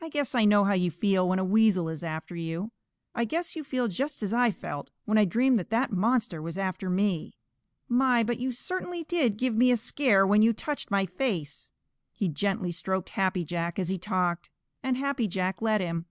[0.00, 2.70] I guess I know how you feel when a Weasel is after you.
[3.16, 6.56] I guess you feel just as I felt when I dreamed that that monster was
[6.56, 7.34] after me.
[7.88, 11.72] My, but you certainly did give me a scare when you touched my face!"
[12.12, 14.50] He gently stroked Happy Jack as he talked,
[14.84, 16.06] and Happy Jack let him.